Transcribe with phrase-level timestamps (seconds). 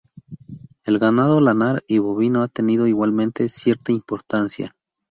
[0.83, 4.75] El ganado lanar y bovino ha tenido, igualmente, cierta importancia.